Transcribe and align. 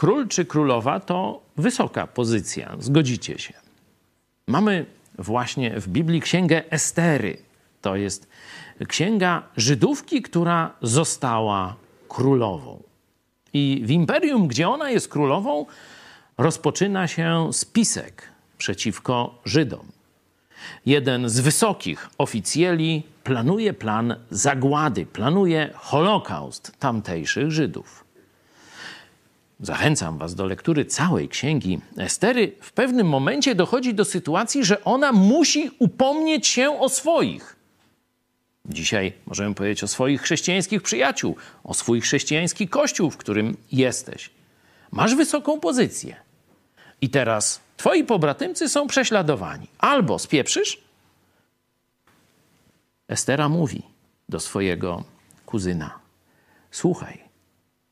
król 0.00 0.28
czy 0.28 0.44
królowa 0.44 1.00
to 1.00 1.40
wysoka 1.56 2.06
pozycja, 2.06 2.76
zgodzicie 2.78 3.38
się. 3.38 3.54
Mamy 4.46 4.86
właśnie 5.18 5.80
w 5.80 5.88
Biblii 5.88 6.20
księgę 6.20 6.62
Estery. 6.70 7.36
To 7.80 7.96
jest 7.96 8.28
księga 8.88 9.42
Żydówki, 9.56 10.22
która 10.22 10.74
została 10.82 11.76
królową. 12.08 12.82
I 13.52 13.82
w 13.84 13.90
imperium, 13.90 14.48
gdzie 14.48 14.68
ona 14.68 14.90
jest 14.90 15.08
królową, 15.08 15.66
rozpoczyna 16.38 17.08
się 17.08 17.52
spisek 17.52 18.22
przeciwko 18.58 19.38
Żydom. 19.44 19.86
Jeden 20.86 21.28
z 21.28 21.40
wysokich 21.40 22.10
oficjeli 22.18 23.02
planuje 23.24 23.72
plan 23.72 24.14
zagłady, 24.30 25.06
planuje 25.06 25.70
holokaust 25.74 26.72
tamtejszych 26.78 27.50
Żydów. 27.50 28.09
Zachęcam 29.62 30.18
Was 30.18 30.34
do 30.34 30.46
lektury 30.46 30.84
całej 30.84 31.28
księgi 31.28 31.80
Estery. 31.96 32.52
W 32.60 32.72
pewnym 32.72 33.08
momencie 33.08 33.54
dochodzi 33.54 33.94
do 33.94 34.04
sytuacji, 34.04 34.64
że 34.64 34.84
ona 34.84 35.12
musi 35.12 35.70
upomnieć 35.78 36.46
się 36.46 36.80
o 36.80 36.88
swoich. 36.88 37.56
Dzisiaj 38.64 39.12
możemy 39.26 39.54
powiedzieć 39.54 39.84
o 39.84 39.88
swoich 39.88 40.22
chrześcijańskich 40.22 40.82
przyjaciół, 40.82 41.36
o 41.64 41.74
swój 41.74 42.00
chrześcijański 42.00 42.68
kościół, 42.68 43.10
w 43.10 43.16
którym 43.16 43.56
jesteś. 43.72 44.30
Masz 44.90 45.14
wysoką 45.14 45.60
pozycję. 45.60 46.16
I 47.00 47.10
teraz 47.10 47.60
twoi 47.76 48.04
pobratymcy 48.04 48.68
są 48.68 48.86
prześladowani. 48.86 49.66
Albo 49.78 50.18
spieprzysz. 50.18 50.80
Estera 53.08 53.48
mówi 53.48 53.82
do 54.28 54.40
swojego 54.40 55.04
kuzyna: 55.46 55.98
Słuchaj, 56.70 57.29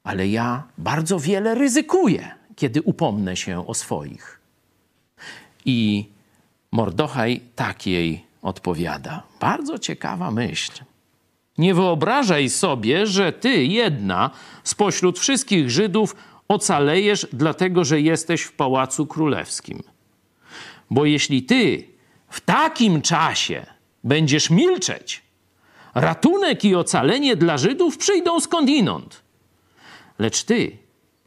ale 0.08 0.28
ja 0.28 0.62
bardzo 0.78 1.20
wiele 1.20 1.54
ryzykuję, 1.54 2.30
kiedy 2.56 2.82
upomnę 2.82 3.36
się 3.36 3.66
o 3.66 3.74
swoich. 3.74 4.40
I 5.64 6.08
Mordochaj 6.72 7.40
tak 7.56 7.86
jej 7.86 8.24
odpowiada. 8.42 9.22
Bardzo 9.40 9.78
ciekawa 9.78 10.30
myśl. 10.30 10.72
Nie 11.58 11.74
wyobrażaj 11.74 12.48
sobie, 12.48 13.06
że 13.06 13.32
ty, 13.32 13.64
jedna 13.64 14.30
spośród 14.64 15.18
wszystkich 15.18 15.70
Żydów, 15.70 16.16
ocalejesz, 16.48 17.26
dlatego 17.32 17.84
że 17.84 18.00
jesteś 18.00 18.42
w 18.42 18.52
pałacu 18.52 19.06
królewskim. 19.06 19.82
Bo 20.90 21.04
jeśli 21.04 21.42
ty 21.42 21.84
w 22.28 22.40
takim 22.40 23.02
czasie 23.02 23.66
będziesz 24.04 24.50
milczeć, 24.50 25.22
ratunek 25.94 26.64
i 26.64 26.74
ocalenie 26.74 27.36
dla 27.36 27.58
Żydów 27.58 27.98
przyjdą 27.98 28.40
skądinąd. 28.40 29.27
Lecz 30.18 30.44
ty 30.44 30.76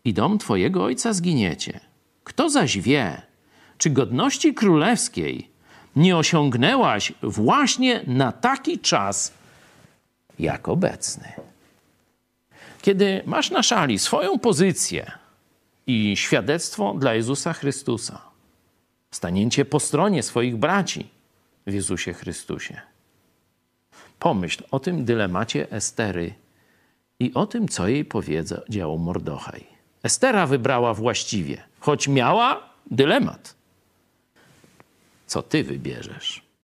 i 0.05 0.13
dom 0.13 0.37
twojego 0.37 0.83
ojca 0.83 1.13
zginiecie. 1.13 1.79
Kto 2.23 2.49
zaś 2.49 2.77
wie, 2.77 3.21
czy 3.77 3.89
godności 3.89 4.53
królewskiej 4.53 5.49
nie 5.95 6.17
osiągnęłaś 6.17 7.13
właśnie 7.23 8.01
na 8.07 8.31
taki 8.31 8.79
czas 8.79 9.33
jak 10.39 10.69
obecny. 10.69 11.33
Kiedy 12.81 13.21
masz 13.25 13.51
na 13.51 13.63
szali 13.63 13.99
swoją 13.99 14.39
pozycję 14.39 15.11
i 15.87 16.17
świadectwo 16.17 16.93
dla 16.93 17.13
Jezusa 17.13 17.53
Chrystusa, 17.53 18.21
stanięcie 19.11 19.65
po 19.65 19.79
stronie 19.79 20.23
swoich 20.23 20.57
braci 20.57 21.07
w 21.67 21.73
Jezusie 21.73 22.13
Chrystusie, 22.13 22.81
pomyśl 24.19 24.63
o 24.71 24.79
tym 24.79 25.05
dylemacie 25.05 25.71
Estery 25.71 26.33
i 27.21 27.33
o 27.33 27.45
tym, 27.45 27.67
co 27.67 27.87
jej 27.87 28.05
powiedział 28.05 28.97
Mordochaj. 28.97 29.63
Estera 30.03 30.47
wybrała 30.47 30.93
właściwie, 30.93 31.63
choć 31.79 32.07
miała 32.07 32.69
dylemat. 32.91 33.55
Co 35.27 35.41
ty 35.41 35.63
wybierzesz? 35.63 36.50